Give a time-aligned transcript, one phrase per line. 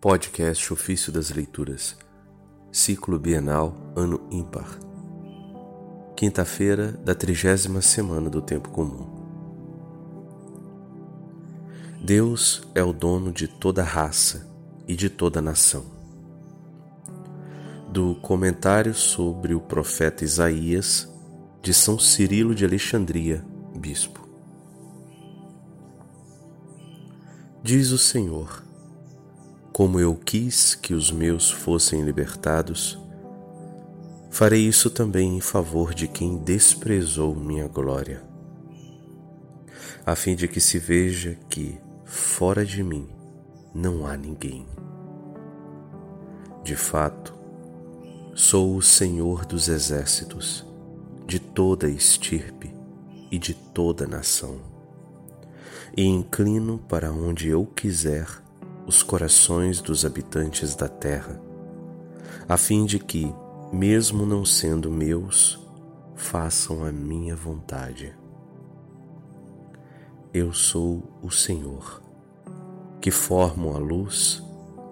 [0.00, 1.94] Podcast Ofício das Leituras,
[2.72, 4.78] Ciclo Bienal, Ano Ímpar.
[6.16, 9.06] Quinta-feira da trigésima semana do Tempo Comum.
[12.02, 14.50] Deus é o dono de toda raça
[14.88, 15.84] e de toda nação.
[17.92, 21.12] Do comentário sobre o profeta Isaías,
[21.60, 23.44] de São Cirilo de Alexandria,
[23.76, 24.26] Bispo.
[27.62, 28.69] Diz o Senhor:
[29.80, 32.98] Como eu quis que os meus fossem libertados,
[34.28, 38.22] farei isso também em favor de quem desprezou minha glória,
[40.04, 43.08] a fim de que se veja que, fora de mim,
[43.74, 44.66] não há ninguém.
[46.62, 47.34] De fato,
[48.34, 50.62] sou o Senhor dos exércitos,
[51.26, 52.70] de toda estirpe
[53.30, 54.58] e de toda nação
[55.96, 58.26] e inclino para onde eu quiser
[58.90, 61.40] os corações dos habitantes da terra,
[62.48, 63.32] a fim de que,
[63.72, 65.64] mesmo não sendo meus,
[66.16, 68.12] façam a minha vontade.
[70.34, 72.02] Eu sou o Senhor,
[73.00, 74.42] que formo a luz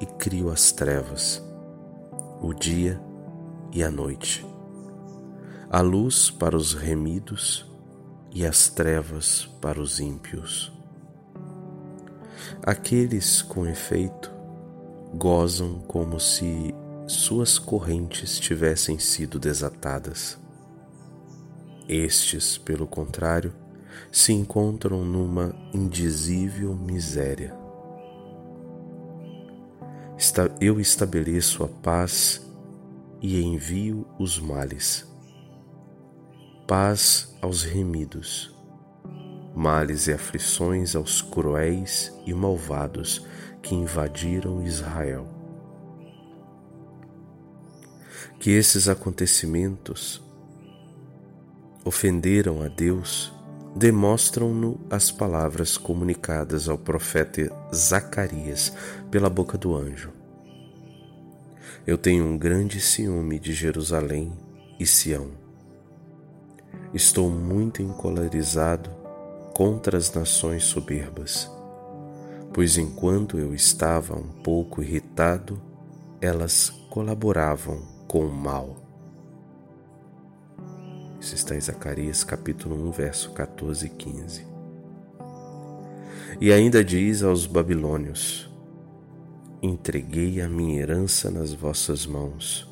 [0.00, 1.40] e crio as trevas,
[2.42, 3.00] o dia
[3.72, 4.44] e a noite,
[5.70, 7.64] a luz para os remidos
[8.32, 10.73] e as trevas para os ímpios.
[12.62, 14.32] Aqueles, com efeito,
[15.14, 16.74] gozam como se
[17.06, 20.38] suas correntes tivessem sido desatadas.
[21.88, 23.52] Estes, pelo contrário,
[24.10, 27.54] se encontram numa indizível miséria.
[30.60, 32.40] Eu estabeleço a paz
[33.20, 35.06] e envio os males.
[36.66, 38.53] Paz aos remidos
[39.54, 43.24] males e aflições aos cruéis e malvados
[43.62, 45.28] que invadiram Israel.
[48.40, 50.22] Que esses acontecimentos
[51.84, 53.32] ofenderam a Deus
[53.76, 58.72] demonstram-no as palavras comunicadas ao profeta Zacarias
[59.10, 60.12] pela boca do anjo.
[61.86, 64.32] Eu tenho um grande ciúme de Jerusalém
[64.78, 65.30] e Sião.
[66.92, 69.03] Estou muito encolarizado
[69.54, 71.48] contra as nações soberbas,
[72.52, 75.62] pois enquanto eu estava um pouco irritado,
[76.20, 78.76] elas colaboravam com o mal.
[81.20, 84.46] Isso está em Zacarias capítulo 1, verso 14 e 15.
[86.40, 88.50] E ainda diz aos babilônios:
[89.62, 92.68] Entreguei a minha herança nas vossas mãos,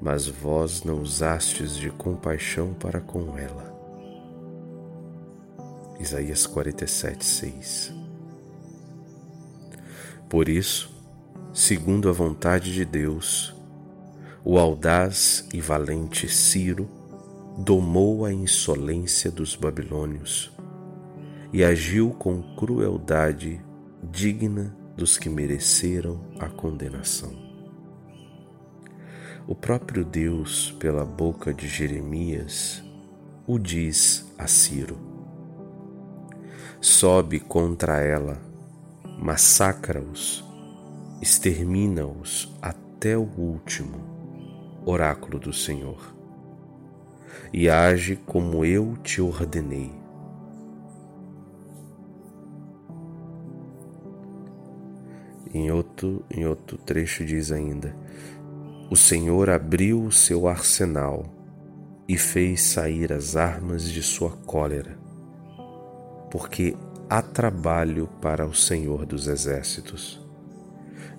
[0.00, 3.77] mas vós não usastes de compaixão para com ela.
[5.98, 7.94] Isaías 47, 6.
[10.28, 10.90] Por isso,
[11.52, 13.54] segundo a vontade de Deus,
[14.44, 16.88] o audaz e valente Ciro
[17.58, 20.52] domou a insolência dos babilônios
[21.52, 23.60] e agiu com crueldade
[24.02, 27.32] digna dos que mereceram a condenação.
[29.46, 32.82] O próprio Deus, pela boca de Jeremias,
[33.46, 35.07] o diz a Ciro:
[36.80, 38.40] sobe contra ela,
[39.18, 40.44] massacra-os,
[41.20, 43.98] extermina-os até o último,
[44.86, 46.14] oráculo do Senhor,
[47.52, 49.92] e age como eu te ordenei.
[55.52, 57.96] Em outro, em outro trecho diz ainda:
[58.90, 61.24] O Senhor abriu o seu arsenal
[62.06, 65.07] e fez sair as armas de sua cólera
[66.30, 66.76] porque
[67.08, 70.20] há trabalho para o Senhor dos Exércitos,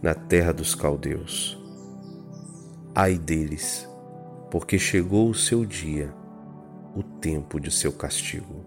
[0.02, 1.58] na terra dos caldeus.
[2.94, 3.88] Ai deles,
[4.52, 6.14] porque chegou o seu dia,
[6.96, 8.66] o tempo de seu castigo.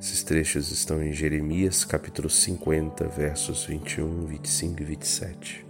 [0.00, 5.66] Esses trechos estão em Jeremias capítulo 50, versos 21, 25 e 27.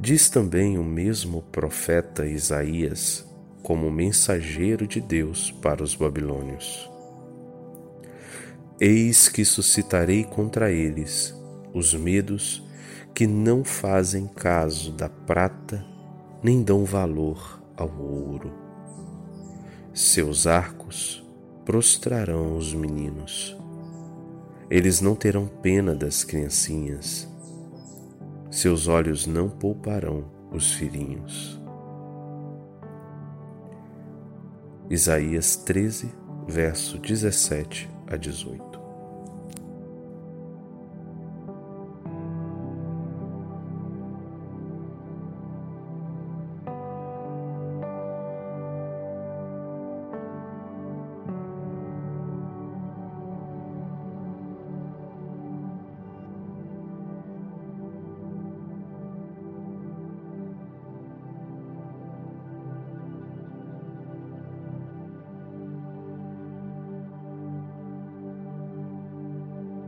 [0.00, 3.27] Diz também o mesmo profeta Isaías
[3.68, 6.90] como mensageiro de Deus para os babilônios.
[8.80, 11.38] Eis que suscitarei contra eles
[11.74, 12.66] os medos
[13.14, 15.84] que não fazem caso da prata
[16.42, 18.50] nem dão valor ao ouro.
[19.92, 21.22] Seus arcos
[21.66, 23.54] prostrarão os meninos.
[24.70, 27.28] Eles não terão pena das criancinhas.
[28.50, 31.67] Seus olhos não pouparão os filhinhos.
[34.90, 36.08] Isaías 13,
[36.46, 38.67] verso 17 a 18.